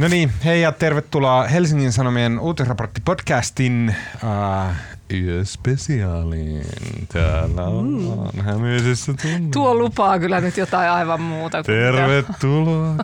[0.00, 4.74] No niin, hei ja tervetuloa Helsingin Sanomien uutisraportti-podcastin uh,
[5.12, 6.66] yöspesiaaliin.
[7.12, 7.86] Täällä on
[8.34, 8.42] mm.
[8.42, 9.50] hämyisessä tunnelmassa.
[9.52, 11.62] Tuo lupaa kyllä nyt jotain aivan muuta.
[11.62, 12.96] Kuin Tervetuloa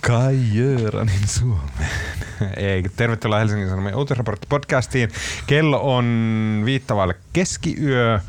[0.00, 1.90] Kai Jöranin Suomeen.
[2.56, 5.12] Ei, tervetuloa Helsingin Sanomien uutisraportti-podcastiin.
[5.46, 8.20] Kello on viittavalle keskiyö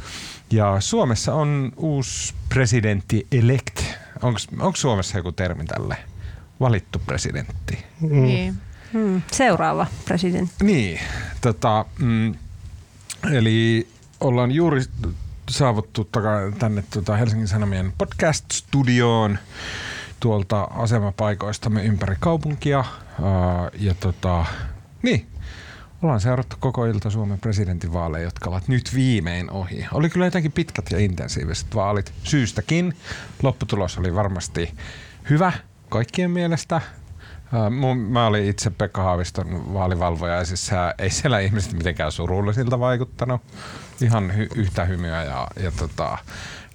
[0.51, 3.83] ja Suomessa on uusi presidentti elect.
[4.59, 5.97] Onko Suomessa joku termi tälle?
[6.61, 7.85] Valittu presidentti.
[8.01, 8.21] Mm.
[8.21, 8.57] Niin.
[8.93, 9.21] Mm.
[9.31, 10.65] Seuraava presidentti.
[10.65, 10.99] Niin,
[11.41, 12.35] tota, mm,
[13.31, 13.87] eli
[14.19, 14.81] ollaan juuri
[15.49, 16.09] saavuttu
[16.59, 19.37] tänne tota Helsingin Sanomien podcast-studioon
[20.19, 22.79] tuolta asemapaikoistamme ympäri kaupunkia.
[22.79, 24.45] Uh, ja tota,
[25.01, 25.27] niin,
[26.01, 29.85] ollaan seurattu koko ilta Suomen presidentinvaaleja, jotka ovat nyt viimein ohi.
[29.93, 32.93] Oli kyllä jotenkin pitkät ja intensiiviset vaalit syystäkin.
[33.43, 34.73] Lopputulos oli varmasti
[35.29, 35.51] hyvä
[35.91, 36.81] kaikkien mielestä.
[38.09, 43.41] Mä olin itse Pekka Haaviston vaalivalvoja ja siis ei siellä ihmiset mitenkään surullisilta vaikuttanut.
[44.01, 46.17] Ihan hy- yhtä hymyä ja, ja tota,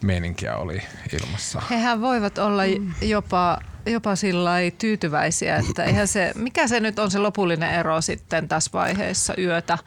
[0.02, 0.82] meininkiä oli
[1.22, 1.62] ilmassa.
[1.70, 2.62] Hehän voivat olla
[3.02, 8.48] jopa, jopa sillä tyytyväisiä, että eihän se, mikä se nyt on se lopullinen ero sitten
[8.48, 9.78] tässä vaiheessa yötä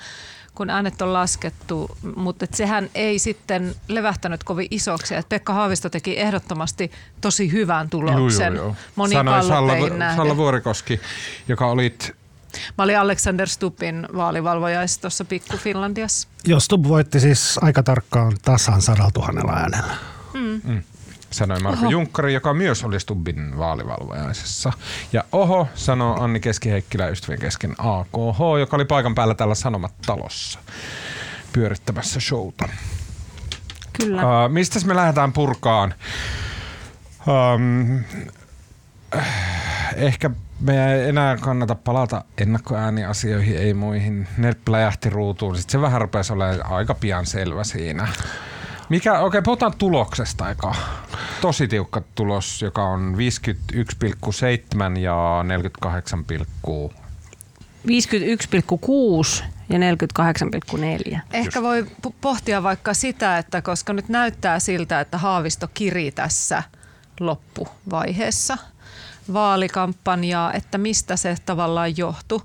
[0.59, 5.15] kun äänet on laskettu, mutta et sehän ei sitten levähtänyt kovin isoksi.
[5.15, 8.55] Et Pekka Haavisto teki ehdottomasti tosi hyvän tuloksen.
[8.55, 9.07] Joo, joo, joo.
[9.07, 9.73] Sanoi Salla,
[10.15, 10.99] Salla Vuorikoski,
[11.47, 12.15] joka olit
[12.77, 16.27] Mä olin Alexander Stubbin vaalivalvojaisi tuossa Pikku Finlandiassa.
[16.45, 19.93] Joo, Stubb voitti siis aika tarkkaan tasan sadalla tuhannella äänellä.
[20.33, 20.61] Mm.
[20.63, 20.83] Mm
[21.31, 21.91] sanoi Marko oho.
[21.91, 24.73] Junkkari, joka myös oli Stubbin vaalivalvojaisessa.
[25.13, 30.59] Ja oho, sanoi Anni Keskiheikkilä ystävien kesken AKH, joka oli paikan päällä täällä Sanomat-talossa
[31.53, 32.69] pyörittämässä showta.
[33.99, 34.21] Kyllä.
[34.21, 35.93] Uh, mistä me lähdetään purkaan?
[37.27, 38.03] Um,
[39.95, 44.27] ehkä me ei enää kannata palata ennakkoääniasioihin, ei muihin.
[44.37, 45.57] Ne pläjähti ruutuun.
[45.57, 48.07] Sitten se vähän rupesi olemaan aika pian selvä siinä.
[48.89, 50.75] Mikä, okei, okay, puhutaan tuloksesta eka.
[51.41, 55.45] Tosi tiukka tulos, joka on 51,7 ja
[56.89, 56.93] 48,6.
[57.87, 59.79] 51,6 ja
[61.13, 61.19] 48,4.
[61.33, 61.85] Ehkä voi
[62.21, 66.63] pohtia vaikka sitä, että koska nyt näyttää siltä, että Haavisto kiri tässä
[67.19, 68.57] loppuvaiheessa–
[69.33, 72.41] vaalikampanjaa, että mistä se tavallaan johtui.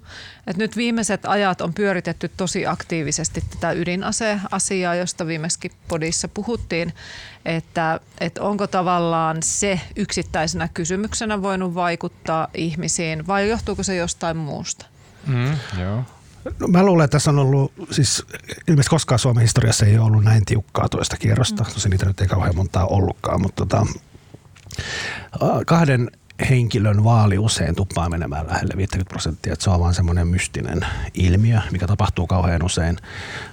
[0.46, 6.92] Et nyt viimeiset ajat on pyöritetty tosi aktiivisesti tätä ydinaseasiaa, josta viimeksi podissa puhuttiin,
[7.44, 14.86] että, että onko tavallaan se yksittäisenä kysymyksenä voinut vaikuttaa ihmisiin vai johtuuko se jostain muusta?
[15.26, 16.04] Mm, joo.
[16.60, 18.24] No, mä luulen, että tässä on ollut, siis
[18.68, 21.62] ilmeisesti koskaan Suomen historiassa ei ole ollut näin tiukkaa toista kierrosta.
[21.62, 21.70] Mm.
[21.72, 23.86] Tosin niitä nyt ei kauhean montaa ollutkaan, mutta tota,
[25.66, 26.10] kahden
[26.50, 31.60] henkilön vaali usein tuppaa menemään lähelle 50 prosenttia, että se on vaan semmoinen mystinen ilmiö,
[31.70, 32.96] mikä tapahtuu kauhean usein.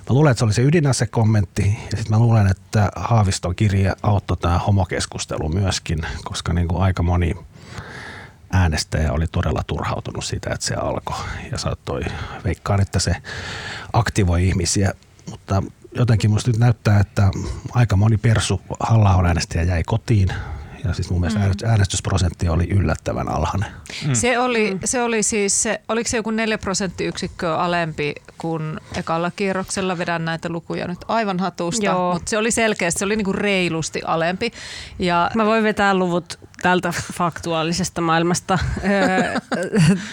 [0.10, 4.38] Mä luulen, että se oli se ydinase-kommentti ja sitten mä luulen, että Haaviston kirje auttoi
[4.38, 7.36] tämä homokeskustelu myöskin, koska niin kuin aika moni
[8.52, 12.02] äänestäjä oli todella turhautunut siitä, että se alkoi ja saattoi
[12.44, 13.16] veikkaan, että se
[13.94, 14.94] aktivoi ihmisiä,
[15.30, 15.64] mutta
[15.96, 17.32] jotenkin musta nyt näyttää, että
[17.72, 20.30] aika moni persu halla äänestäjä jäi kotiin
[20.84, 21.72] ja siis mun mielestä mm.
[21.72, 23.70] äänestysprosentti oli yllättävän alhainen.
[24.08, 24.14] Mm.
[24.14, 29.98] Se, oli, se oli siis, se, oliko se joku 4 prosenttiyksikköä alempi kuin ekalla kierroksella,
[29.98, 32.14] vedän näitä lukuja nyt aivan hatusta, Joo.
[32.14, 34.52] mutta se oli selkeästi, se oli niinku reilusti alempi.
[35.00, 38.60] Ja Mä voin vetää luvut tältä faktuaalisesta maailmasta.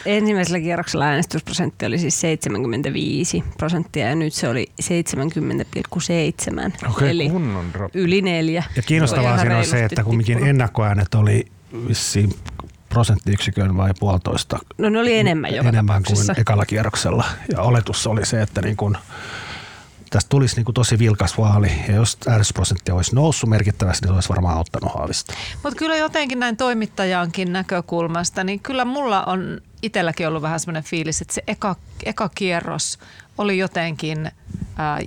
[0.06, 6.88] Ensimmäisellä kierroksella äänestysprosentti oli siis 75 prosenttia ja nyt se oli 70,7.
[6.90, 7.30] Okay, eli
[7.94, 8.64] yli neljä.
[8.76, 11.46] Ja kiinnostavaa siinä on se, että kumminkin ennakkoäänet oli
[11.88, 12.34] vissiin
[12.88, 14.58] prosenttiyksikön vai puolitoista.
[14.78, 17.24] No ne oli enemmän joka Enemmän kuin ekalla kierroksella.
[17.52, 18.98] Ja oletus oli se, että niin kun
[20.10, 24.14] tästä tulisi niin kuin tosi vilkas vaali ja jos äänestysprosentti olisi noussut merkittävästi, niin se
[24.14, 25.34] olisi varmaan auttanut Haavista.
[25.62, 31.20] Mutta kyllä jotenkin näin toimittajankin näkökulmasta, niin kyllä mulla on itselläkin ollut vähän semmoinen fiilis,
[31.20, 32.98] että se eka, eka kierros
[33.38, 34.30] oli jotenkin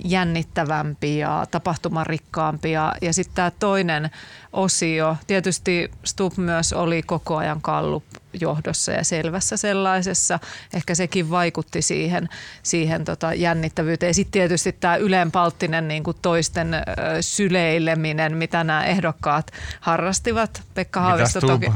[0.04, 4.10] jännittävämpi ja tapahtumarikkaampi ja, ja sitten tämä toinen
[4.52, 8.04] osio, tietysti Stub myös oli koko ajan kallup
[8.40, 10.38] johdossa ja selvässä sellaisessa.
[10.74, 12.28] Ehkä sekin vaikutti siihen,
[12.62, 14.10] siihen tota jännittävyyteen.
[14.10, 16.80] Ja sitten tietysti tämä ylenpalttinen niin kuin toisten ö,
[17.20, 19.50] syleileminen, mitä nämä ehdokkaat
[19.80, 20.62] harrastivat.
[20.74, 21.66] Pekka Haavisto toki.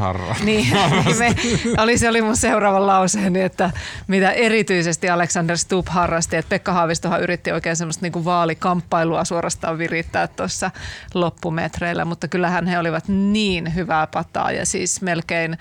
[0.45, 0.67] Niin,
[1.05, 1.35] niin me,
[1.79, 3.71] oli, se oli mun seuraava lauseeni, että
[4.07, 6.37] mitä erityisesti Alexander Stubb harrasti.
[6.37, 10.71] Että Pekka Haavistohan yritti oikein semmoista niin kuin vaalikamppailua suorastaan virittää tuossa
[11.15, 15.59] loppumetreillä, mutta kyllähän he olivat niin hyvää pataa ja siis melkein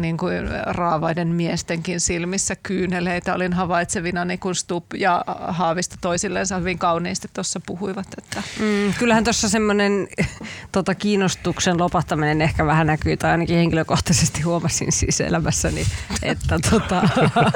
[0.00, 6.78] niin kuin raavaiden miestenkin silmissä kyyneleitä olin havaitsevina, niin kun Stup ja Haavisto toisillensa hyvin
[6.78, 8.06] kauniisti tuossa puhuivat.
[8.18, 8.42] Että.
[8.60, 10.08] Mm, kyllähän tuossa semmoinen
[10.72, 15.86] tota, kiinnostuksen lopahtaminen ehkä vähän näkyy, tai ainakin henkilökohtaisesti huomasin siis elämässäni,
[16.22, 17.02] että, tota,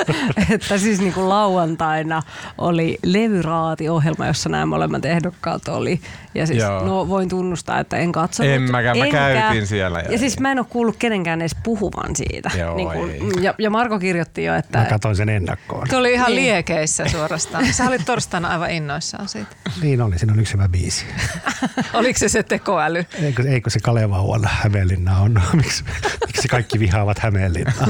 [0.55, 2.23] että siis niin kuin lauantaina
[2.59, 6.01] oli levyraati-ohjelma, jossa nämä molemmat ehdokkaat oli.
[6.35, 8.53] Ja siis no, voin tunnustaa, että en katsonut.
[8.53, 10.01] En mäkään, mä käytin siellä.
[10.01, 12.34] Ja, ja siis mä en ole kuullut kenenkään edes puhuvan siitä.
[12.59, 14.79] Joo, niin kuin, ja, ja Marko kirjoitti jo, että...
[14.79, 15.87] Mä katsoin sen ennakkoon.
[15.91, 16.37] Se oli ihan niin.
[16.37, 17.75] liekeissä suorastaan.
[17.75, 19.57] Sä olit torstaina aivan innoissaan siitä.
[19.83, 21.05] Niin oli, siinä on yksi hyvä biisi.
[21.93, 23.07] Oliko se se tekoäly?
[23.23, 25.43] Eikö, eikö se Kaleva huona Hämeenlinna on?
[25.53, 25.85] Miksi,
[26.27, 27.87] miksi kaikki vihaavat Hämeenlinnaa?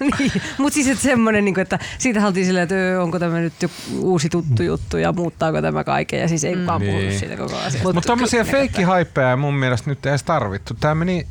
[0.00, 3.52] niin, mutta siis että semmoinen, niin että siitä haltiin silleen, että onko tämä nyt
[3.98, 6.20] uusi tuttu juttu ja muuttaako tämä kaiken.
[6.20, 7.18] Ja siis ei kukaan mm, niin.
[7.18, 7.78] siitä koko asiasta.
[7.78, 10.74] Mutta mut tommosia feikkihaippeja mun mielestä nyt ei edes tarvittu.
[10.74, 11.26] Tämä meni,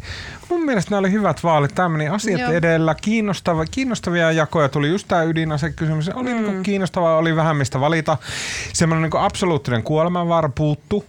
[0.49, 1.75] mun mielestä nämä oli hyvät vaalit.
[1.75, 2.51] Tämä meni asiat Joo.
[2.51, 2.95] edellä.
[2.95, 6.09] Kiinnostava, kiinnostavia jakoja tuli just tämä ydinasekysymys.
[6.09, 6.41] Oli mm.
[6.41, 8.17] niin kiinnostavaa, oli vähän mistä valita.
[8.73, 11.05] Semmoinen niin absoluuttinen kuolemanvaara puuttu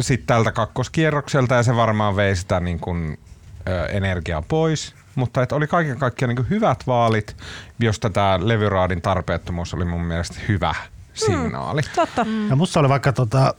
[0.00, 3.18] sitten tältä kakkoskierrokselta ja se varmaan vei sitä niin kuin,
[3.68, 4.94] ö, energiaa pois.
[5.14, 7.36] Mutta että oli kaiken kaikkiaan niin hyvät vaalit,
[7.80, 10.74] josta tämä levyraadin tarpeettomuus oli mun mielestä hyvä
[11.20, 11.80] signaali.
[11.80, 12.24] Mm, totta.
[12.24, 12.48] Mm.
[12.48, 13.54] Ja musta oli vaikka, tota,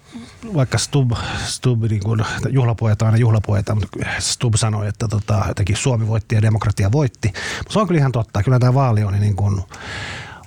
[0.54, 1.12] vaikka Stub,
[1.46, 6.42] Stub niin kuin, juhlapuheita aina juhlapuheita, mutta Stub sanoi, että tota, jotenkin Suomi voitti ja
[6.42, 7.28] demokratia voitti.
[7.58, 8.44] Mutta se on kyllä ihan totta.
[8.44, 9.64] Kyllä tämä vaali oli niin kuin,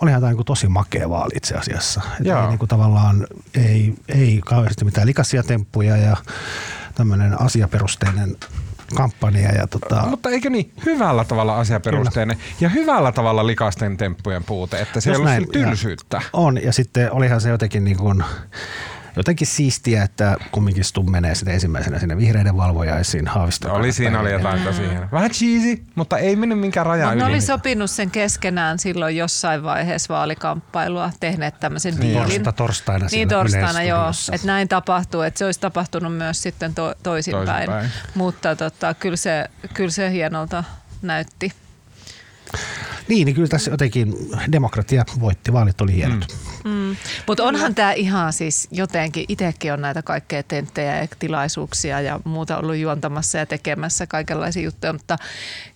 [0.00, 2.00] olihan tämä niin tosi makea vaali itse asiassa.
[2.20, 6.16] Että ei, niin kuin, tavallaan ei, ei kauheasti mitään likaisia temppuja ja
[6.94, 8.36] tämmöinen asiaperusteinen
[8.94, 9.52] kampanja.
[9.52, 10.02] Ja tota...
[10.06, 12.50] Mutta eikö niin, hyvällä tavalla asiaperusteinen Kyllä.
[12.60, 16.22] ja hyvällä tavalla likaisten temppujen puute, että se Just ei ollut tylsyyttä.
[16.32, 18.24] On, ja sitten olihan se jotenkin niin kuin,
[19.16, 23.74] jotenkin siistiä, että kumminkin Stubb menee sitten ensimmäisenä sinne vihreiden valvojaisiin Haavisto.
[23.74, 25.08] Oli siinä oli jotain tosi mm.
[25.12, 27.22] Vähän cheesy, mutta ei mennyt minkään rajaa yli.
[27.22, 32.02] Ne oli sopinut sen keskenään silloin jossain vaiheessa vaalikamppailua, tehneet tämmöisen niin.
[32.02, 32.42] diilin.
[32.42, 36.94] Torsta, torstaina Niin torstaina joo, että näin tapahtuu, että se olisi tapahtunut myös sitten to,
[37.02, 37.46] toisinpäin.
[37.46, 37.90] toisinpäin.
[38.14, 39.44] Mutta tota, kyllä, se,
[39.74, 40.64] kyllä se hienolta
[41.02, 41.52] näytti.
[43.08, 44.14] Niin, niin kyllä tässä jotenkin
[44.52, 46.36] demokratia voitti, vaalit oli hienot.
[46.64, 46.70] Mm.
[46.70, 46.96] Mm.
[47.26, 52.58] Mutta onhan tämä ihan siis jotenkin, itsekin on näitä kaikkea tenttejä ja tilaisuuksia ja muuta
[52.58, 55.18] ollut juontamassa ja tekemässä kaikenlaisia juttuja, mutta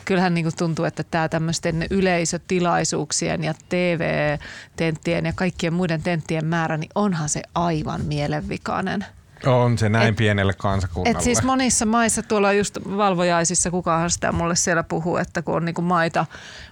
[0.04, 6.90] kyllähän niinku tuntuu, että tämä tämmöisten yleisötilaisuuksien ja TV-tenttien ja kaikkien muiden tenttien määrä, niin
[6.94, 9.04] onhan se aivan mielenvikainen.
[9.46, 11.18] On se näin et, pienelle kansakunnalle.
[11.18, 15.64] Et siis monissa maissa, tuolla just valvojaisissa, kukaan sitä mulle siellä puhuu, että kun on
[15.64, 16.26] niinku maita,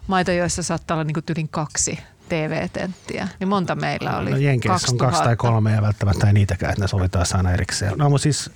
[0.07, 1.99] maita, joissa saattaa olla niinku tylin kaksi
[2.29, 4.31] TV-tenttiä, niin monta meillä oli?
[4.31, 7.93] No Jenkeissä on kaksi tai kolme ja välttämättä ei niitäkään, että ne sovitaan aina erikseen.
[7.97, 8.51] No mutta siis,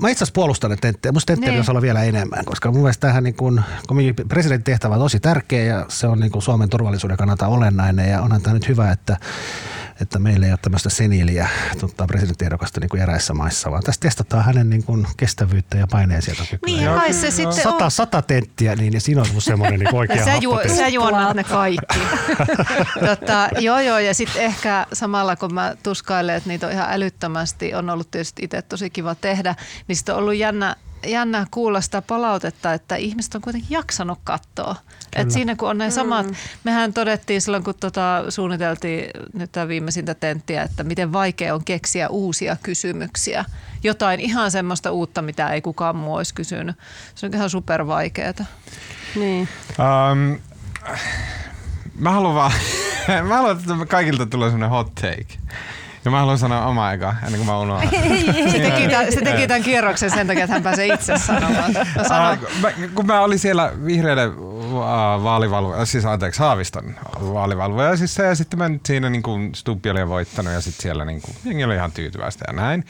[0.00, 1.12] mä itse asiassa puolustan ne tenttejä.
[1.12, 3.62] Musta tenttejä pitäisi olla vielä enemmän, koska mun mielestä tähän niin kun,
[4.28, 8.22] presidentin tehtävä on tosi tärkeä ja se on niin kuin Suomen turvallisuuden kannalta olennainen ja
[8.22, 9.16] onhan tämä nyt hyvä, että
[10.00, 11.48] että meillä ei ole tämmöistä seniiliä
[11.80, 16.66] tota, presidenttiehdokasta niin kuin eräissä maissa, vaan tässä testataan hänen niin kuin, kestävyyttä ja paineensietokykyä.
[16.66, 17.90] Niin, ja kai se sitten sata, on...
[17.90, 21.98] sata tenttiä, niin, niin siinä on semmoinen niin oikea sä, juo, sä juonnat ne kaikki.
[23.06, 27.74] tota, joo, joo, ja sitten ehkä samalla kun mä tuskailen, että niitä on ihan älyttömästi,
[27.74, 29.54] on ollut tietysti itse tosi kiva tehdä,
[29.88, 34.76] niin sitten on ollut jännä jännä kuulla sitä palautetta, että ihmiset on kuitenkin jaksanut katsoa.
[35.16, 36.34] Et siinä kun on ne samat, mm.
[36.64, 42.08] mehän todettiin silloin kun tota suunniteltiin nyt tämä viimeisintä tenttiä, että miten vaikea on keksiä
[42.08, 43.44] uusia kysymyksiä.
[43.82, 46.76] Jotain ihan semmoista uutta, mitä ei kukaan muu olisi kysynyt.
[47.14, 48.44] Se on ihan supervaikeeta.
[49.16, 49.48] Niin.
[49.78, 50.38] Um,
[51.98, 52.52] mä haluan vaan,
[53.28, 55.38] mä haluan, että kaikilta tulee semmoinen hot take.
[56.04, 57.90] Ja mä haluan sanoa oma eka, ennen kuin mä unohdan.
[58.50, 61.72] se, teki tämän, se teki tämän kierroksen sen takia, että hän pääsee itse sanomaan.
[62.08, 62.36] Sano.
[62.60, 64.30] Mä, kun mä olin siellä vihreiden
[65.22, 70.08] vaalivalvoja, siis anteeksi Haaviston vaalivalvoja siis ja sitten mä nyt siinä niin kuin Stubbi oli
[70.08, 72.84] voittanut ja sitten siellä niin kuin, jengi oli ihan tyytyväistä ja näin.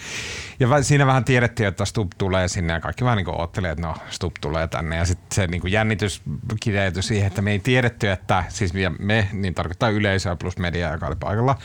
[0.60, 3.86] Ja siinä vähän tiedettiin, että Stub tulee sinne ja kaikki vähän niin kuin otteli, että
[3.86, 4.96] no Stub tulee tänne.
[4.96, 6.22] Ja sitten se niin kuin jännitys
[6.60, 11.06] kiteytyi siihen, että me ei tiedetty, että siis me, niin tarkoittaa yleisöä plus media, joka
[11.06, 11.58] oli paikalla,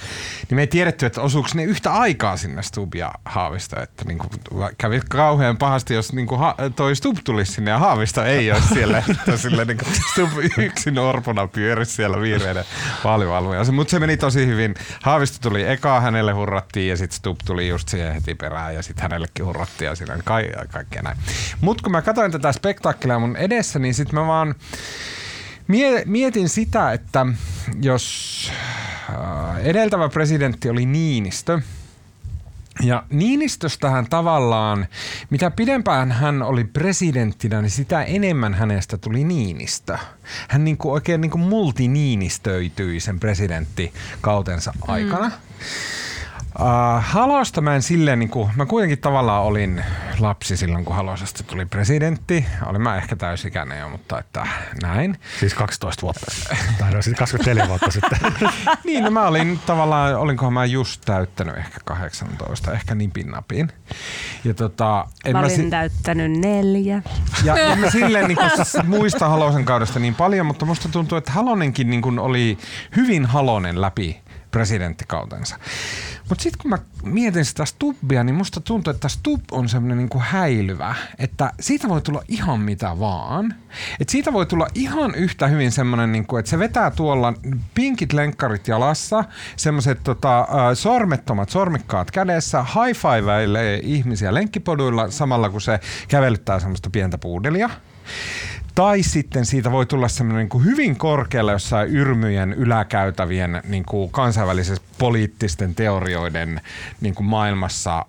[0.49, 4.17] niin me ei tiedetty, että osuuko ne yhtä aikaa sinne Stub ja Haavista, että niin
[4.17, 4.29] kuin
[4.77, 8.61] kävi kauhean pahasti, jos niin kuin ha- toi Stub tulisi sinne ja Haavista ei ole
[8.73, 12.65] siellä, että sille niin kuin Stub yksin orpona pyöri siellä vihreiden
[13.03, 13.72] vaalivalvoja.
[13.72, 14.75] Mutta se meni tosi hyvin.
[15.03, 19.03] Haavisto tuli eka, hänelle hurrattiin ja sitten Stub tuli just siihen heti perään ja sitten
[19.03, 21.17] hänellekin hurrattiin ja siinä ka- kaikkea näin.
[21.62, 24.55] Mutta kun mä katsoin tätä spektaakkelia mun edessä, niin sitten mä vaan
[26.05, 27.25] mietin sitä, että
[27.82, 28.51] jos
[29.10, 31.60] äh, edeltävä presidentti oli Niinistö,
[32.81, 34.87] Ja Niinistöstähän tavallaan,
[35.29, 39.97] mitä pidempään hän oli presidenttinä, niin sitä enemmän hänestä tuli Niinistö.
[40.47, 45.27] Hän niin kuin oikein niin kuin multiniinistöityi sen presidenttikautensa aikana.
[45.27, 45.33] Mm.
[46.60, 49.83] Uh, Halosta mä en silleen, niin kuin, mä kuitenkin tavallaan olin
[50.19, 52.45] lapsi silloin, kun Halosesta tuli presidentti.
[52.65, 54.48] Olin mä ehkä täysikäinen jo, mutta että
[54.81, 55.19] näin.
[55.39, 56.57] Siis 12 vuotta sitten.
[56.79, 58.19] Tai no, siis 24 vuotta sitten.
[58.86, 63.72] niin, no mä olin tavallaan, olinkohan mä just täyttänyt ehkä 18, ehkä nipin napin.
[64.43, 67.01] Ja tota, en mä, mä olin si- täyttänyt neljä.
[67.43, 68.51] Ja en mä silleen niin kuin,
[68.88, 72.57] muista Halosen kaudesta niin paljon, mutta musta tuntuu, että Halonenkin niin kuin, oli
[72.95, 75.60] hyvin Halonen läpi presidenttikautensa.
[76.29, 80.22] Mutta sitten kun mä mietin sitä Stubbia, niin musta tuntuu, että Stubb on semmoinen niinku
[80.25, 83.55] häilyvä, että siitä voi tulla ihan mitä vaan.
[84.00, 87.33] Et siitä voi tulla ihan yhtä hyvin semmoinen, niinku, että se vetää tuolla
[87.74, 89.24] pinkit lenkkarit jalassa,
[89.55, 97.17] semmoiset tota, sormettomat sormikkaat kädessä, high fiveilee ihmisiä lenkkipoduilla samalla kun se kävelyttää semmoista pientä
[97.17, 97.69] puudelia.
[98.75, 104.11] Tai sitten siitä voi tulla semmoinen niin kuin hyvin korkealla jossain yrmyjen yläkäytävien niin kuin
[104.11, 106.61] kansainvälisen poliittisten teorioiden
[107.01, 108.05] niin kuin maailmassa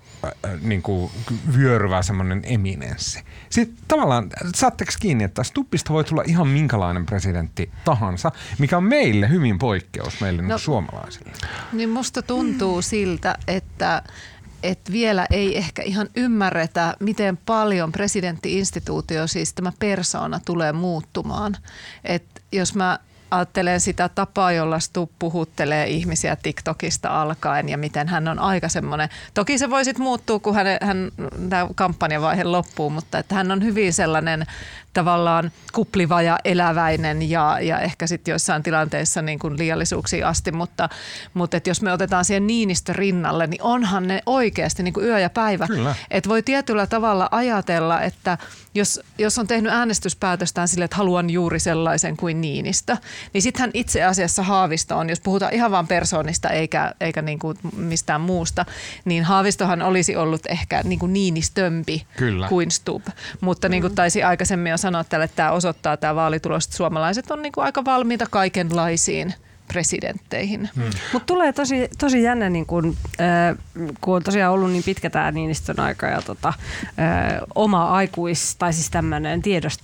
[0.62, 1.10] niin kuin
[1.56, 3.22] vyöryvä semmoinen eminenssi.
[3.50, 9.28] Sitten tavallaan, saatteko kiinni, että Stuppista voi tulla ihan minkälainen presidentti tahansa, mikä on meille
[9.28, 11.32] hyvin poikkeus, meille no, niin suomalaisille.
[11.72, 14.02] Niin musta tuntuu siltä, että
[14.64, 21.56] että vielä ei ehkä ihan ymmärretä, miten paljon presidenttiinstituutio, siis tämä persona, tulee muuttumaan.
[22.04, 22.98] Et jos mä
[23.30, 29.08] ajattelen sitä tapaa, jolla Stu puhuttelee ihmisiä TikTokista alkaen ja miten hän on aika semmoinen,
[29.34, 31.12] toki se voi sitten muuttua, kun hän, hän
[31.48, 34.46] tämä kampanjavaihe loppuu, mutta että hän on hyvin sellainen
[34.94, 40.88] tavallaan kupliva ja eläväinen ja, ja ehkä sitten joissain tilanteissa niin kuin liiallisuuksiin asti, mutta,
[41.34, 45.18] mutta että jos me otetaan siihen Niinistö rinnalle, niin onhan ne oikeasti niin kuin yö
[45.18, 45.68] ja päivä.
[46.10, 48.38] Että voi tietyllä tavalla ajatella, että
[48.74, 52.96] jos, jos on tehnyt äänestyspäätöstään sille, että haluan juuri sellaisen kuin Niinistö,
[53.32, 57.58] niin sittenhän itse asiassa Haavisto on, jos puhutaan ihan vain persoonista eikä, eikä niin kuin
[57.76, 58.64] mistään muusta,
[59.04, 62.48] niin Haavistohan olisi ollut ehkä niin kuin Niinistömpi Kyllä.
[62.48, 63.02] kuin Stub.
[63.40, 67.30] Mutta niin kuin taisi aikaisemmin jo sanoa tälle, että tämä osoittaa tämä vaalitulos, että suomalaiset
[67.30, 69.34] on niin kuin aika valmiita kaikenlaisiin
[69.68, 70.70] presidentteihin.
[70.76, 70.90] Hmm.
[71.12, 73.56] Mutta tulee tosi, tosi jännä, niin kun, äh,
[74.00, 78.72] kun on tosiaan ollut niin pitkä tämä Niinistön aika ja tota, äh, oma aikuis, tai
[78.72, 79.80] siis tämmöinen tiedost,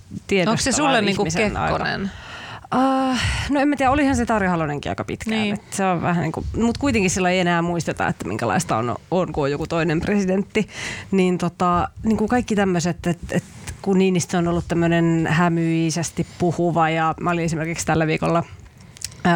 [0.47, 2.01] Onko se sulle niin kuin Kekkonen?
[2.01, 2.31] Aika.
[2.75, 3.17] Uh,
[3.49, 5.41] no en mä tiedä, olihan se Tarja Halonenkin aika pitkään.
[5.41, 5.59] Niin.
[5.71, 9.33] Se on vähän niin kuin, mutta kuitenkin sillä ei enää muisteta, että minkälaista on, on
[9.33, 10.67] kun on joku toinen presidentti.
[11.11, 13.43] Niin, tota, niin kuin kaikki tämmöiset, että et,
[13.81, 18.43] kun Niinistö on ollut tämmöinen hämyisesti puhuva ja mä olin esimerkiksi tällä viikolla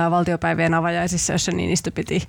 [0.09, 2.27] valtiopäivien avajaisissa, jossa Niinistö piti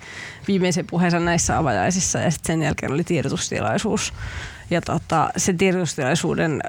[0.49, 4.13] viimeisen puheensa näissä avajaisissa ja sitten sen jälkeen oli tiedotustilaisuus
[4.71, 6.63] ja tota, sen tiedotustilaisuuden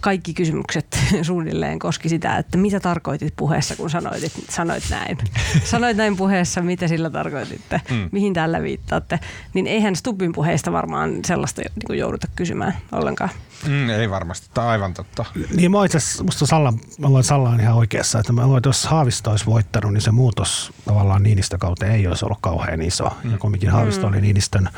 [0.00, 5.18] kaikki kysymykset suunnilleen koski sitä, että mitä tarkoitit puheessa, kun sanoit, sanoit näin.
[5.64, 8.08] Sanoit näin puheessa, mitä sillä tarkoititte, mm.
[8.12, 9.20] mihin tällä viittaatte.
[9.54, 13.30] Niin eihän Stubbin puheista varmaan sellaista niin jouduta kysymään ollenkaan.
[13.66, 15.24] Mm, ei varmasti, tämä aivan totta.
[15.54, 18.68] Niin mä itse asiassa, musta Salla, mä luulen, Salla on ihan oikeassa, että mä että
[18.68, 23.10] jos Haavisto olisi voittanut, niin se muutos tavallaan Niinistö kautta ei olisi ollut kauhean iso.
[23.24, 23.32] Mm.
[23.32, 24.08] Ja kumminkin Haavisto mm.
[24.08, 24.68] oli Niinistön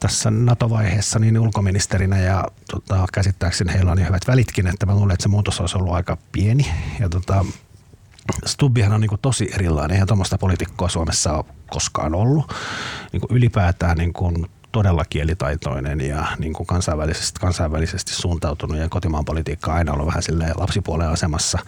[0.00, 5.14] tässä NATO-vaiheessa niin ulkoministerinä ja tota, käsittääkseni heillä on niin hyvät välitkin, että mä luulen,
[5.14, 6.66] että se muutos olisi ollut aika pieni.
[7.00, 7.44] Ja tota,
[8.46, 9.90] Stubbihan on niin kuin tosi erilainen.
[9.90, 12.54] Eihän tuommoista poliitikkoa Suomessa ole koskaan ollut.
[13.12, 19.24] Niin kuin ylipäätään niin kuin todella kielitaitoinen ja niin kuin kansainvälisesti, kansainvälisesti suuntautunut ja kotimaan
[19.24, 21.58] politiikka aina ollut vähän silleen lapsipuolen asemassa.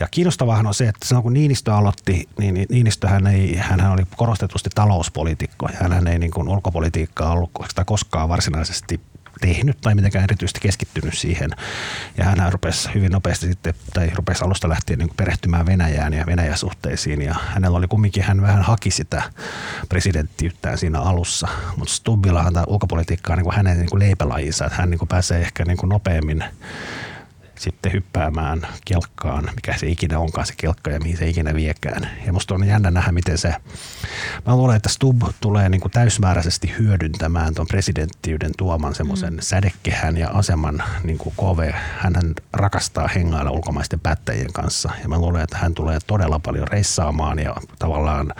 [0.00, 4.70] Ja kiinnostavahan on se, että silloin kun Niinistö aloitti, niin Niinistöhän ei, hän oli korostetusti
[4.74, 7.50] talouspoliitikko ja hän ei niin kuin ulkopolitiikkaa ollut
[7.86, 9.00] koskaan varsinaisesti
[9.40, 11.50] tehnyt tai mitenkään erityisesti keskittynyt siihen.
[12.18, 16.58] Ja hän rupesi hyvin nopeasti sitten, tai rupesi alusta lähtien niin perehtymään Venäjään ja Venäjän
[16.58, 17.22] suhteisiin.
[17.22, 19.22] Ja hänellä oli kumminkin, hän vähän haki sitä
[19.88, 21.48] presidenttiyttään siinä alussa.
[21.76, 25.78] Mutta Stubbillahan tämä ulkopolitiikka on niin hänen niin leipälajinsa, että hän niin pääsee ehkä niin
[25.82, 26.44] nopeammin
[27.58, 32.10] sitten hyppäämään kelkkaan, mikä se ikinä onkaan se kelkka ja mihin se ikinä viekään.
[32.26, 33.54] Ja musta on jännä nähdä, miten se,
[34.46, 39.40] mä luulen, että Stub tulee niin kuin täysmääräisesti hyödyntämään tuon presidenttiyden tuoman semmoisen mm.
[39.40, 41.72] sädekehän ja aseman niin kuin KV.
[41.98, 42.14] Hän
[42.52, 47.56] rakastaa hengailla ulkomaisten päättäjien kanssa ja mä luulen, että hän tulee todella paljon reissaamaan ja
[47.78, 48.32] tavallaan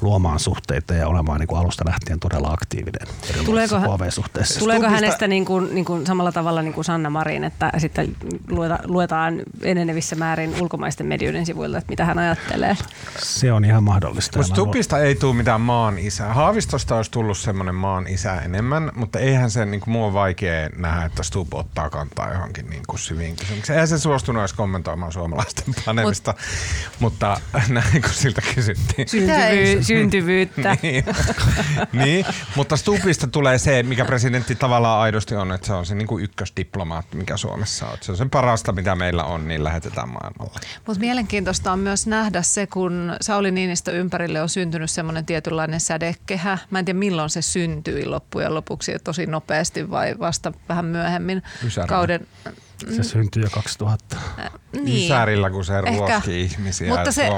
[0.00, 3.08] luomaan suhteita ja olemaan niin kuin alusta lähtien todella aktiivinen
[3.44, 4.58] tuleeko, KV-suhteessa.
[4.58, 5.06] Tuleeko Stubbista...
[5.06, 8.16] hänestä niin kuin, niin kuin samalla tavalla niin kuin Sanna Marin, että sitten
[8.50, 12.76] lueta, luetaan enenevissä määrin ulkomaisten medioiden sivuilta, että mitä hän ajattelee.
[13.18, 14.38] Se on ihan mahdollista.
[14.38, 16.34] Mutta Stupista ei tule mitään maan isää.
[16.34, 20.68] Haavistosta olisi tullut semmoinen maan isä enemmän, mutta eihän se, niin kuin, muu on vaikea
[20.76, 23.74] nähdä, että Stub ottaa kantaa johonkin niin kuin syviin kysymyksiin.
[23.74, 26.34] Eihän se suostunut edes kommentoimaan suomalaisten panemista,
[27.00, 29.08] mutta näin kun siltä kysyttiin.
[29.08, 30.76] Syntyvy- syntyvyyttä.
[30.82, 31.04] niin.
[31.92, 32.26] niin,
[32.56, 36.24] mutta Stupista tulee se, mikä presidentti tavallaan aidosti on, että se on se niin kuin
[36.24, 37.98] ykkösdiplomaatti, mikä Suomessa on.
[38.00, 40.60] Se on se parasta, mitä meillä on, niin lähetetään maailmalle.
[40.86, 46.58] Mutta mielenkiintoista on myös nähdä se, kun Sauli Niinistö ympärille on syntynyt semmoinen tietynlainen sädekehä.
[46.70, 51.42] Mä en tiedä milloin se syntyi loppujen lopuksi, tosi nopeasti vai vasta vähän myöhemmin
[51.88, 52.26] kauden.
[52.96, 54.16] Se syntyi jo 2000.
[54.72, 55.04] Niin.
[55.04, 55.90] Ysärillä, kun se Ehkä.
[55.90, 56.88] ruoski ihmisiä.
[56.94, 57.28] Mutta se-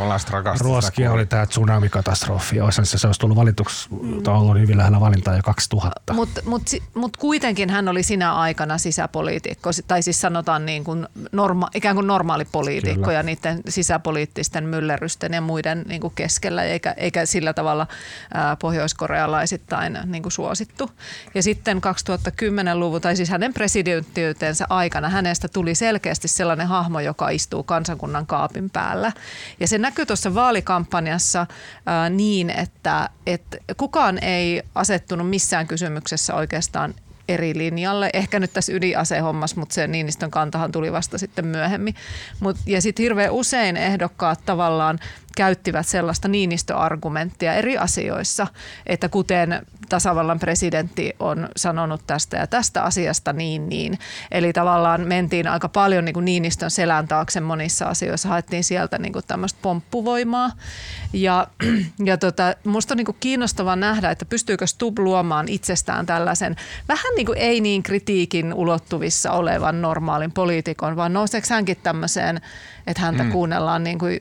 [0.60, 2.60] Ruoskia oli tämä tsunamikatastrofi.
[2.60, 4.22] Olisihan se, se olisi tullut valituksi, mm.
[4.26, 6.12] ollut hyvin lähellä valintaa jo 2000.
[6.12, 6.62] Mutta mut,
[6.94, 11.94] mut kuitenkin hän oli sinä aikana sisäpoliitikko, si- tai siis sanotaan niin kuin norma, ikään
[11.94, 13.12] kuin normaali poliitikko Kyllä.
[13.12, 17.86] ja niiden sisäpoliittisten myllerrysten ja muiden niin kuin keskellä, eikä, eikä sillä tavalla
[18.34, 20.90] ää, pohjoiskorealaisittain niin kuin suosittu.
[21.34, 27.62] Ja sitten 2010-luvun, tai siis hänen presidenttiytensä aikana hänestä tuli selkeästi sellainen hahmo, joka istuu
[27.62, 29.12] kansakunnan kaapin päällä.
[29.60, 31.46] Ja se näkyy tuossa vaalikampanjassa
[31.86, 36.94] ää, niin, että, että kukaan ei asettunut missään kysymyksessä oikeastaan
[37.28, 38.10] eri linjalle.
[38.12, 41.94] Ehkä nyt tässä ydinasehommassa, mutta se Niinistön kantahan tuli vasta sitten myöhemmin.
[42.40, 44.98] Mut, ja sitten hirveän usein ehdokkaat tavallaan
[45.36, 48.46] käyttivät sellaista Niinistö-argumenttia eri asioissa,
[48.86, 53.98] että kuten tasavallan presidentti on sanonut tästä ja tästä asiasta niin niin.
[54.30, 59.12] Eli tavallaan mentiin aika paljon niin kuin Niinistön selän taakse monissa asioissa, haettiin sieltä niin
[59.12, 60.50] kuin tämmöistä pomppuvoimaa.
[61.12, 61.46] Ja,
[62.04, 66.56] ja tota, musta on niin kuin kiinnostavaa nähdä, että pystyykö Stub luomaan itsestään tällaisen
[66.88, 72.40] vähän niin kuin ei niin kritiikin ulottuvissa olevan normaalin poliitikon, vaan nouseeko hänkin tämmöiseen,
[72.86, 73.30] että häntä mm.
[73.30, 74.20] kuunnellaan niin kuin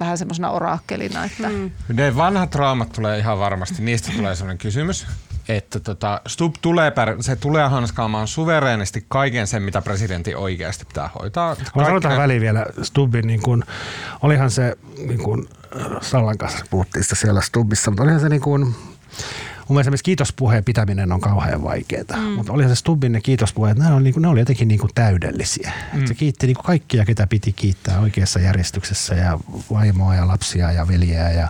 [0.00, 1.70] vähän semmoisena oraakkelina, että mm.
[1.92, 5.06] Ne vanhat raamat tulee ihan varmasti, niistä tulee sellainen kysymys,
[5.48, 11.48] että tota, Stub tulee, se tulee hanskaamaan suvereenisti kaiken sen, mitä presidentti oikeasti pitää hoitaa.
[11.48, 13.62] Mä sanon Kaikki tähän ne- väliin vielä Stubbin, niin kuin,
[14.22, 15.48] olihan se, niin kuin
[15.80, 18.74] äh, Sallan kanssa puhuttiin sitä siellä Stubbissa, mutta olihan se niin kuin,
[19.68, 22.22] Mun mielestä esimerkiksi kiitospuheen pitäminen on kauhean vaikeaa, mm.
[22.22, 24.90] mutta olihan se Stubbin ne kiitospuheet, ne oli, niin kuin, ne oli jotenkin niin kuin
[24.94, 25.72] täydellisiä.
[25.92, 26.06] Mm.
[26.06, 29.38] Se kiitti niin kuin kaikkia, ketä piti kiittää oikeassa järjestyksessä ja
[29.72, 31.48] vaimoa ja lapsia ja veljeä ja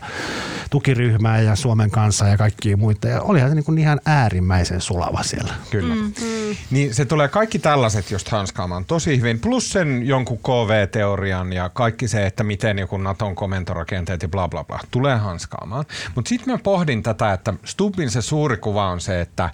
[0.71, 3.09] tukiryhmää ja Suomen kanssa ja kaikkia muita.
[3.09, 5.55] Ja olihan se niin kuin ihan äärimmäisen sulava siellä.
[5.71, 5.95] Kyllä.
[5.95, 6.57] Mm, mm.
[6.71, 12.09] Niin se tulee kaikki tällaiset just hanskaamaan tosi hyvin, plus sen jonkun KV-teorian ja kaikki
[12.09, 15.85] se, että miten joku Naton komentorakenteet ja bla bla bla tulee hanskaamaan.
[16.15, 19.51] Mutta sitten mä pohdin tätä, että Stubbin se suuri kuva on se, että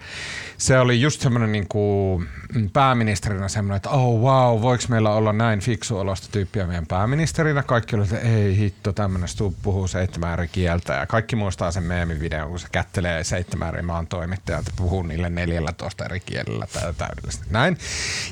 [0.59, 2.29] se oli just semmoinen niin kuin
[2.73, 7.63] pääministerinä semmoinen, että oh wow, voiko meillä olla näin fiksu olosta tyyppiä meidän pääministerinä?
[7.63, 11.83] Kaikki oli, että ei hitto, tämmöinen Stubb puhuu seitsemän eri kieltä ja kaikki muistaa sen
[11.83, 16.67] meemivideon, kun se kättelee seitsemän eri maan toimittajat ja puhuu niille 14 eri kielellä
[16.99, 17.79] täydellisesti näin.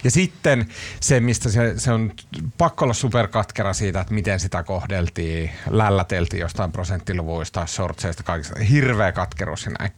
[0.05, 0.69] Ja sitten
[1.01, 2.13] se, mistä se, se on
[2.59, 8.61] pakko olla superkatkera siitä, että miten sitä kohdeltiin, lälläteltiin jostain prosenttiluvuista, shortseista, kaikista.
[8.61, 9.93] Hirveä katkeruus ja näin.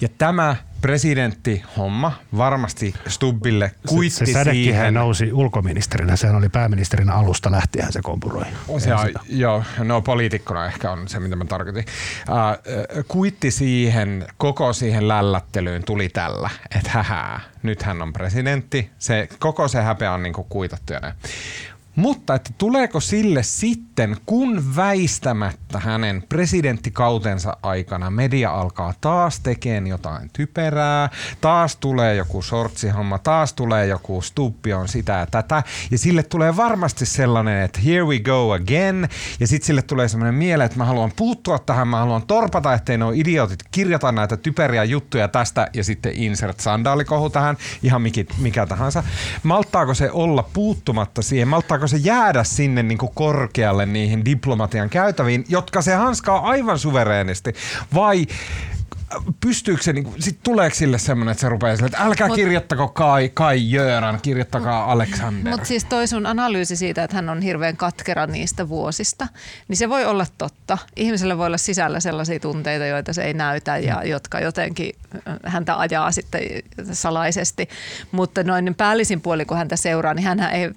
[0.00, 4.94] Ja tämä presidentti-homma varmasti Stubbille kuitti se, se sädekihän siihen.
[4.94, 8.44] nousi ulkoministerinä, sehän oli pääministerinä alusta lähtien se kompuroi.
[8.78, 8.90] Se
[9.28, 11.84] joo, no poliitikkona ehkä on se, mitä mä tarkoitin.
[12.28, 18.90] Uh, kuitti siihen, koko siihen lällättelyyn tuli tällä, että hähää, nyt hän on presidentti.
[18.98, 21.14] Se, koko se häpeä on niinku kuitattu ja näin.
[21.96, 30.30] Mutta että tuleeko sille sitten, kun väistämättä hänen presidenttikautensa aikana media alkaa taas tekemään jotain
[30.32, 31.08] typerää,
[31.40, 36.56] taas tulee joku sortsihomma, taas tulee joku stuppi on sitä ja tätä, ja sille tulee
[36.56, 39.08] varmasti sellainen, että here we go again,
[39.40, 42.98] ja sitten sille tulee sellainen miele, että mä haluan puuttua tähän, mä haluan torpata, ettei
[42.98, 48.66] nuo idiotit kirjoita näitä typeriä juttuja tästä, ja sitten insert sandaalikohu tähän, ihan mikä, mikä
[48.66, 49.02] tahansa.
[49.42, 55.44] Malttaako se olla puuttumatta siihen, malttaako se jäädä sinne niin kuin korkealle niihin diplomatian käytäviin,
[55.48, 57.54] jotka se hanskaa aivan suvereenisti,
[57.94, 58.26] vai
[59.40, 62.88] pystyykö se, niin, sit tuleeko sille semmoinen, että se rupeaa sille, että älkää Mut- kirjoittako
[62.88, 65.50] Kai, Kai Jöran, kirjoittakaa Alexander.
[65.50, 69.26] Mutta siis toi sun analyysi siitä, että hän on hirveän katkera niistä vuosista,
[69.68, 70.78] niin se voi olla totta.
[70.96, 75.78] Ihmisellä voi olla sisällä sellaisia tunteita, joita se ei näytä ja jotka jotenkin äh, häntä
[75.78, 76.42] ajaa sitten
[76.92, 77.68] salaisesti.
[78.12, 80.70] Mutta noin päällisin puoli, kun häntä seuraa, niin hän ei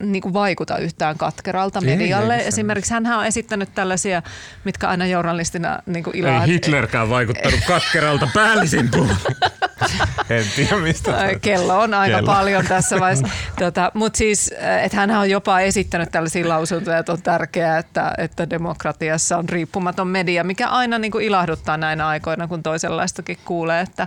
[0.00, 2.34] niin kuin vaikuta yhtään katkeralta Ei, medialle.
[2.36, 4.22] ei, se- Esimerkiksi hän on esittänyt tällaisia,
[4.64, 6.40] mitkä aina journalistina niin kuin Ei ilaa.
[6.40, 9.16] Hitlerkään vaikuttanut katkeralta päällisin puolin.
[10.30, 11.12] en tiedä mistä.
[11.42, 12.32] Kello on aika Kello.
[12.32, 13.28] paljon tässä vaiheessa.
[13.58, 18.12] Tota, Mutta siis, äh, että hän on jopa esittänyt tällaisia lausuntoja, että on tärkeää, että,
[18.18, 23.80] että demokratiassa on riippumaton media, mikä aina niin kuin ilahduttaa näinä aikoina, kun toisenlaistakin kuulee.
[23.80, 24.06] Että,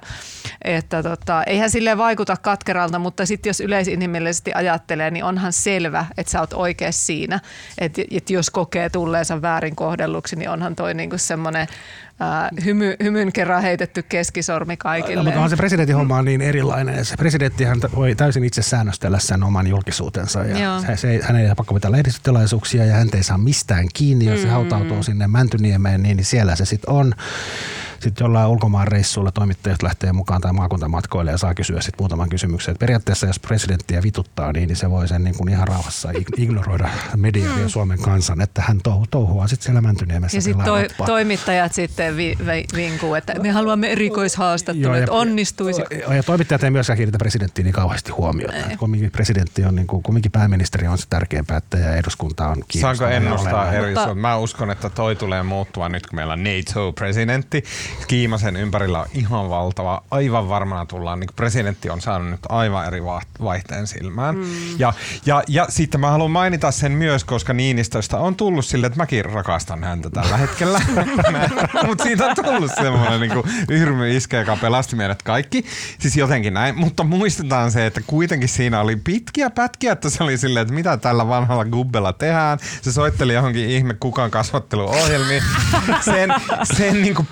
[0.63, 5.53] että tota, eihän sille vaikuta katkeralta, mutta sitten jos yleisinhimillisesti ajattelee, niin onhan
[5.83, 7.39] selvä, että sä oot oikeassa siinä.
[7.77, 11.67] Että et jos kokee tulleensa väärin kohdelluksi, niin onhan toi niinku semmoinen
[12.65, 15.15] hymy, hymyn kerran heitetty keskisormi kaikille.
[15.15, 17.05] No, mutta onhan se presidentin homma on niin erilainen.
[17.05, 20.43] Se presidenttihän voi täysin itse säännöstellä sen oman julkisuutensa.
[20.43, 20.81] Ja Joo.
[20.81, 24.25] se, se, hän ei pakko pitää lehdistötilaisuuksia ja hän ei saa mistään kiinni.
[24.25, 27.13] Jos se hautautuu sinne Mäntyniemeen, niin, niin siellä se sitten on.
[28.03, 32.71] Sitten jollain ulkomaan reissuilla toimittajat lähtee mukaan tai maakuntamatkoille ja saa kysyä sitten muutaman kysymyksen.
[32.71, 36.41] Et periaatteessa jos presidenttiä vituttaa niin, niin se voi sen niin kuin ihan rauhassa ig-
[36.43, 40.37] ignoroida median ja Suomen kansan, että hän touhu, touhua sitten siellä Mäntyniemessä.
[40.37, 45.81] Ja sitten toi, toimittajat sitten vi, vi, vinkuu, että me haluamme erikoishaastattelun, että onnistuisi.
[46.07, 48.53] Ja, ja toimittajat ei myöskään kiinnitä presidenttiin niin kauheasti huomiota.
[48.79, 52.67] Kumminkin presidentti on, niin kuin, kumminkin pääministeri on se tärkein päättäjä ja eduskunta on Saanko
[52.67, 57.63] kiinnostava ja ennustaa eri Mä uskon, että toi tulee muuttua nyt, kun meillä on NATO-presidentti.
[58.07, 60.03] Kiimasen ympärillä on ihan valtava.
[60.11, 61.19] Aivan varmana tullaan.
[61.19, 64.35] Niin presidentti on saanut nyt aivan eri va- vaihteen silmään.
[64.35, 64.45] Mm.
[64.79, 64.93] Ja,
[65.25, 69.25] ja, ja sitten mä haluan mainita sen myös, koska Niinistöstä on tullut sille, että mäkin
[69.25, 70.81] rakastan häntä tällä hetkellä.
[71.87, 75.65] Mutta siitä on tullut semmoinen niin hyrmy iske, joka pelasti meidät kaikki.
[75.99, 76.77] Siis jotenkin näin.
[76.77, 80.97] Mutta muistetaan se, että kuitenkin siinä oli pitkiä pätkiä, että se oli silleen, että mitä
[80.97, 82.59] tällä vanhalla gubbella tehdään.
[82.81, 85.43] Se soitteli johonkin ihme kukan kasvatteluohjelmiin.
[86.01, 87.27] Sen, sen niin kuin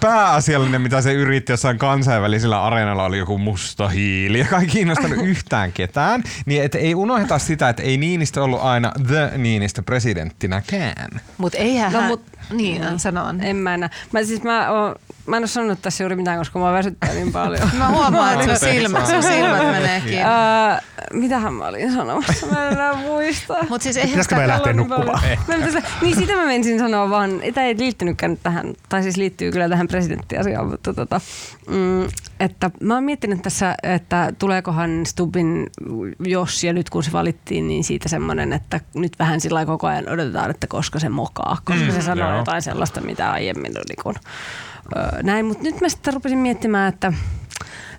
[0.52, 5.72] pääasiallinen, mitä se yritti jossain kansainvälisellä areenalla, oli joku musta hiili, joka ei kiinnostanut yhtään
[5.72, 6.24] ketään.
[6.46, 11.22] Niin et ei unohda sitä, että ei Niinistö ollut aina the Niinistö presidenttinäkään.
[11.38, 12.08] Mutta eihän No, hän...
[12.12, 13.50] mut- niin, sano Anni.
[13.50, 13.90] En mä enää.
[14.12, 14.96] Mä, siis mä, oon,
[15.28, 17.70] mä en ole sanonut tässä juuri mitään, koska mä väsyttää niin paljon.
[17.78, 20.22] Mä huomaan, että sun, Anteeksi silmä, sun silmät menee kiinni.
[20.24, 20.82] Ää,
[21.14, 22.46] mitähän mä olin sanomassa?
[22.48, 23.54] Mä en enää muista.
[23.70, 24.42] Mutta siis eihän Pitäisikö sitä...
[24.42, 25.22] me lähteä niin nukkumaan?
[25.48, 29.18] Mä pitäisi- niin sitä mä menisin sanoa vaan, tämä ei liittynytkään nyt tähän, tai siis
[29.18, 31.22] liittyy kyllä tähän presidenttiasiaan, mutta tota,
[31.70, 32.04] mm,
[32.40, 35.70] että mä oon miettinyt tässä, että tuleekohan Stubbin,
[36.20, 40.10] jos ja nyt kun se valittiin, niin siitä semmoinen, että nyt vähän sillä koko ajan
[40.10, 42.38] odotetaan, että koska se mokaa, koska Mm, se sanoo joo.
[42.38, 44.16] jotain sellaista, mitä aiemmin oli kun,
[45.24, 45.46] näin.
[45.46, 47.14] Mutta nyt mä sitten rupesin miettimään, että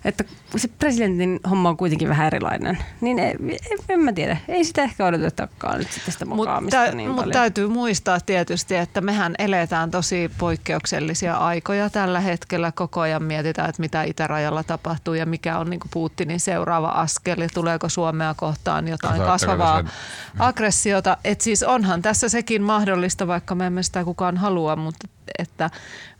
[0.05, 0.23] että
[0.55, 2.77] se presidentin homma on kuitenkin vähän erilainen.
[3.01, 3.35] Niin ei,
[3.71, 4.37] en, en mä tiedä.
[4.47, 7.33] Ei sitä ehkä odotetakaan nyt sitten sitä Mutta mokaamista niin mut paljon.
[7.33, 12.71] täytyy muistaa tietysti, että mehän eletään tosi poikkeuksellisia aikoja tällä hetkellä.
[12.71, 17.49] Koko ajan mietitään, että mitä itärajalla tapahtuu ja mikä on niinku Putinin seuraava askel ja
[17.53, 19.91] tuleeko Suomea kohtaan jotain kasvavaa sen-
[20.39, 21.17] aggressiota.
[21.23, 25.07] Et siis onhan tässä sekin mahdollista, vaikka me emme sitä kukaan halua, mutta
[25.39, 25.69] että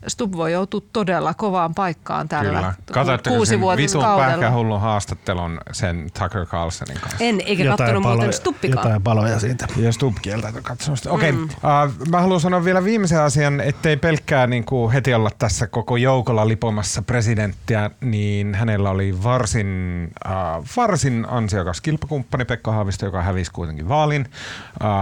[0.06, 2.74] Stub voi joutua todella kovaan paikkaan tällä Kyllä.
[2.92, 7.24] Katsotteko sen vitun pähkähullun haastattelun sen Tucker Carlsonin kanssa?
[7.24, 8.86] En, eikä kattonut muuten Stuppikaan.
[8.86, 9.66] jotain paloja siitä.
[9.76, 11.10] Ja Stub kieltäytyi katsomasta.
[11.10, 11.42] Okei, okay.
[11.42, 11.44] mm.
[11.44, 15.96] uh, mä haluan sanoa vielä viimeisen asian, ettei pelkkää niin kuin heti olla tässä koko
[15.96, 23.50] joukolla lipomassa presidenttiä, niin hänellä oli varsin, uh, varsin ansiokas kilpakumppani Pekka Haavisto, joka hävisi
[23.52, 24.28] kuitenkin vaalin.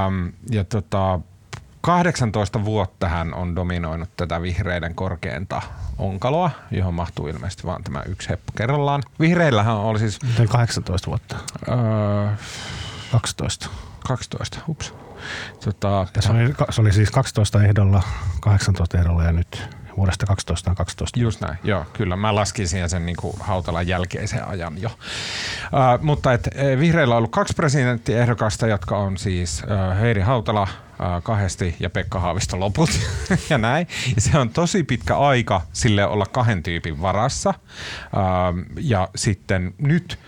[0.07, 1.21] Um, ja tota,
[1.83, 5.63] 18 vuotta hän on dominoinut tätä vihreiden korkeinta
[5.99, 9.03] onkaloa, johon mahtuu ilmeisesti vain tämä yksi heppu kerrallaan.
[9.21, 11.37] Vihreillähän oli siis Miten 18 vuotta?
[11.69, 12.31] uh,
[13.13, 13.69] 12.
[14.07, 14.95] 12, ups.
[15.65, 18.03] Tota, se, oli, se oli siis 12 ehdolla,
[18.41, 21.21] 18 ehdolla ja nyt vuodesta 12 on 12.
[21.21, 22.17] Just näin, joo, kyllä.
[22.17, 24.89] Mä laskin siihen sen niin kuin Hautalan jälkeisen ajan jo.
[24.89, 30.63] Uh, mutta et, eh, vihreillä on ollut kaksi presidenttiehdokasta, jotka on siis uh, Heidi Hautala
[30.63, 32.91] uh, kahdesti ja Pekka Haavisto loput
[33.51, 33.87] ja näin.
[34.15, 37.55] Ja se on tosi pitkä aika sille olla kahden tyypin varassa.
[38.13, 40.19] Uh, ja sitten nyt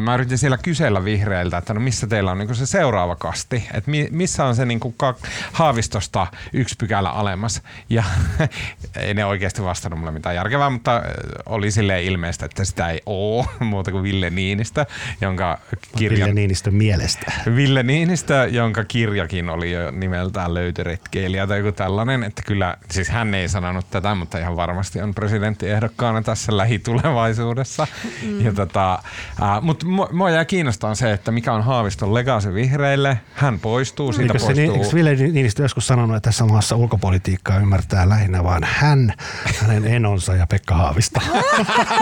[0.00, 3.90] Mä yritin siellä kysellä vihreiltä, että no missä teillä on niinku se seuraava kasti, että
[3.90, 5.14] mi- missä on se niinku ka-
[5.52, 7.62] haavistosta yksi pykälä alemmas.
[7.90, 8.04] Ja
[8.96, 11.02] ei ne oikeasti vastannut mulle mitään järkevää, mutta
[11.46, 14.86] oli sille ilmeistä, että sitä ei oo muuta kuin Ville Niinistä,
[15.20, 15.58] jonka
[15.96, 16.20] kirjan...
[16.20, 17.32] Ville Niinistön mielestä.
[17.56, 23.34] Ville Niinistö, jonka kirjakin oli jo nimeltään löytöretkeilijä tai joku tällainen, että kyllä, siis hän
[23.34, 27.86] ei sanonut tätä, mutta ihan varmasti on presidenttiehdokkaana tässä lähitulevaisuudessa.
[28.22, 28.44] Mm.
[28.44, 28.94] Ja tota,
[29.42, 33.20] äh, Mutta mua jää kiinnostaa se, että mikä on Haaviston legacy vihreille.
[33.34, 34.74] Hän poistuu, siitä Eikö, se, poistuu.
[34.74, 39.14] eikö Ville Niinistö joskus sanonut, että tässä maassa ulkopolitiikkaa ymmärtää lähinnä vaan hän,
[39.60, 41.20] hänen enonsa ja Pekka Haavista?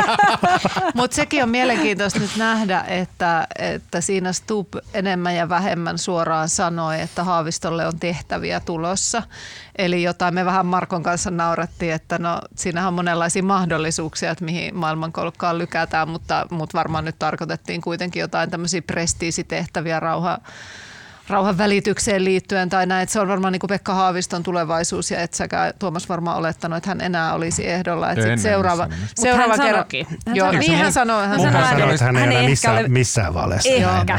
[0.94, 7.00] Mutta sekin on mielenkiintoista nyt nähdä, että, että siinä Stub enemmän ja vähemmän suoraan sanoi,
[7.00, 9.22] että Haavistolle on tehtäviä tulossa.
[9.78, 14.76] Eli jotain me vähän Markon kanssa naurettiin, että no siinähän on monenlaisia mahdollisuuksia, että mihin
[14.76, 20.38] maailmankolkkaan lykätään, mutta, mutta varmaan nyt tarkoitettiin kuitenkin jotain tämmöisiä prestiisitehtäviä, rauha,
[21.30, 25.20] rauhan välitykseen liittyen tai näin, että se on varmaan niin kuin Pekka Haaviston tulevaisuus ja
[25.20, 28.10] et säkään Tuomas varmaan olettanut, että hän enää olisi ehdolla.
[28.12, 29.84] Että sit seuraava, seuraava hän kerran.
[30.26, 31.26] Hän Joo, sanoi- niin hän sanoi.
[31.26, 33.68] Hän sanoi, hän sanoi, että hän ei hän enää missään, ole- missään vaaleissa.
[33.70, 34.18] Ehkä.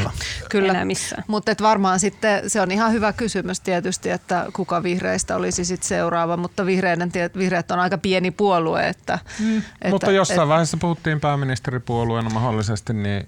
[0.50, 1.24] Kyllä, Enää missään.
[1.26, 6.36] mutta varmaan sitten se on ihan hyvä kysymys tietysti, että kuka vihreistä olisi sitten seuraava,
[6.36, 8.88] mutta vihreiden, vihreät on aika pieni puolue.
[8.88, 13.26] Että, mm, että, Mutta jossain et, vaiheessa puhuttiin pääministeripuolueena mahdollisesti, niin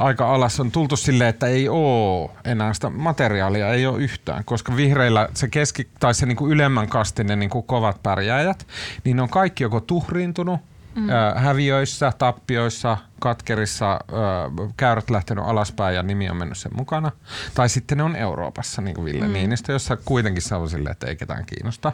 [0.00, 4.76] aika alas on tultu sille, että ei ole enää sitä materiaalia, ei ole yhtään, koska
[4.76, 8.66] vihreillä se keski, tai se niinku ylemmän kastinen niinku kovat pärjääjät,
[9.04, 10.60] niin ne on kaikki joko tuhriintunut,
[10.94, 11.08] mm.
[11.36, 17.12] häviöissä, tappioissa, katkerissa, äh, käyrät lähtenyt alaspäin ja nimi on mennyt sen mukana.
[17.54, 19.32] Tai sitten ne on Euroopassa, niin kuin Ville mm.
[19.32, 21.92] Niinistö, jossa kuitenkin se on silleen, että ei ketään kiinnosta,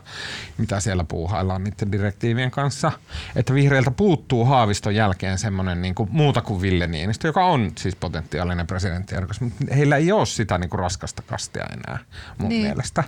[0.58, 2.92] mitä siellä puuhaillaan niiden direktiivien kanssa.
[3.36, 7.96] Että vihreiltä puuttuu Haaviston jälkeen semmoinen niin kuin muuta kuin Ville Niinistö, joka on siis
[7.96, 11.98] potentiaalinen presidenttiehdokas, mutta heillä ei ole sitä niin kuin raskasta kastia enää
[12.38, 12.62] mun Niin.
[12.66, 13.04] mielestä.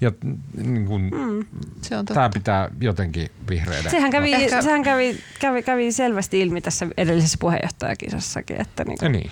[0.00, 0.12] Ja
[0.56, 1.44] niin kuin, mm.
[1.82, 2.14] se on totta.
[2.14, 3.90] tämä pitää jotenkin vihreiden.
[3.90, 9.08] Sehän kävi, Ehkä- sehän kävi, kävi, kävi selvästi ilmi tässä edellisessä puheenjohtajakisassakin, että niinku, Ja
[9.08, 9.30] niin.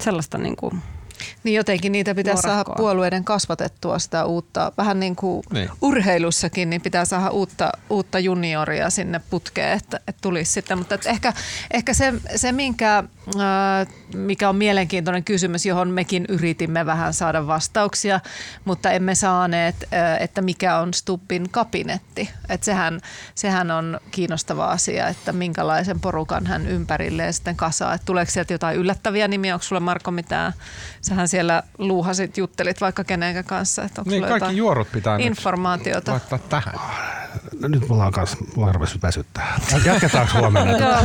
[0.00, 0.72] sellaista niinku,
[1.44, 5.70] Niin jotenkin niitä pitäisi saada puolueiden kasvatettua sitä uutta, vähän niin kuin Niin.
[5.82, 10.78] urheilussakin, niin pitää saada uutta, uutta junioria sinne putkeen, että, että tulisi sitten.
[10.78, 11.32] Mutta että ehkä,
[11.70, 18.20] ehkä se, se minkä, äh, mikä on mielenkiintoinen kysymys, johon mekin yritimme vähän saada vastauksia,
[18.64, 22.30] mutta emme saaneet, äh, että mikä on Stubbin kabinetti.
[22.48, 23.00] Että sehän,
[23.34, 27.94] sehän on kiinnostava asia, että minkälaisen porukan hän ympärilleen sitten kasaa.
[27.94, 29.54] Että tuleeko sieltä jotain yllättäviä nimiä?
[29.54, 30.52] Onko sulla Marko mitään?
[31.08, 33.82] Sähän siellä luuhasit, juttelit vaikka kenenkä kanssa.
[33.82, 36.12] Että onko Niin, kaikki jotain juorut pitää nyt informaatiota?
[36.12, 36.74] laittaa tähän.
[37.60, 38.12] No, nyt mulla on
[38.56, 39.60] on rupesi väsyttää.
[39.84, 40.78] Jatketaanko huomenna?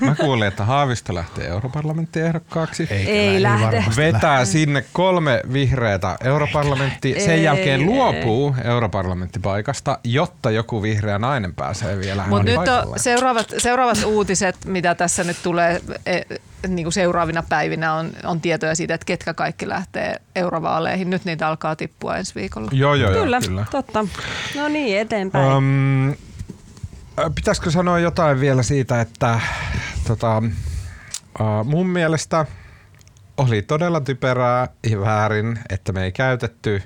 [0.00, 2.86] Mä kuulin, että Haavisto lähtee europarlamenttiehdokkaaksi.
[2.90, 3.66] Ei, Ei lähde.
[3.66, 7.20] varmasti Vetää sinne kolme vihreätä europarlamenttia.
[7.20, 7.86] Sen Ei, jälkeen ei.
[7.86, 14.94] luopuu europarlamenttipaikasta, jotta joku vihreä nainen pääsee vielä Mutta nyt on seuraavat, seuraavat uutiset, mitä
[14.94, 16.20] tässä nyt tulee e,
[16.68, 21.10] niin kuin seuraavina päivinä, on, on tietoja siitä, että ketkä kaikki lähtee eurovaaleihin.
[21.10, 22.68] Nyt niitä alkaa tippua ensi viikolla.
[22.72, 23.64] Joo, joo, joo, kyllä, kyllä.
[23.70, 24.04] totta.
[24.56, 25.52] No niin, eteenpäin.
[25.52, 26.14] Um,
[27.34, 29.40] pitäisikö sanoa jotain vielä siitä, että
[30.06, 30.42] tota,
[31.40, 32.46] uh, mun mielestä
[33.36, 36.82] oli todella typerää ja väärin, että me ei käytetty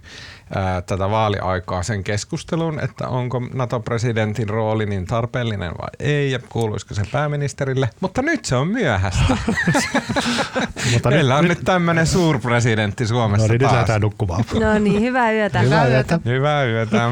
[0.54, 6.94] ää, tätä vaaliaikaa sen keskustelun, että onko NATO-presidentin rooli niin tarpeellinen vai ei ja kuuluisiko
[6.94, 7.88] se pääministerille.
[8.00, 9.36] Mutta nyt se on myöhäistä.
[10.92, 13.72] Mutta Meillä on nyt tämmöinen suurpresidentti Suomessa No niin, nyt taas.
[13.72, 14.44] lähdetään nukkumaan.
[14.60, 15.58] No niin, hyvää yötä.
[15.58, 16.20] Hyvää yötä.
[16.24, 17.10] Hyvää yötä.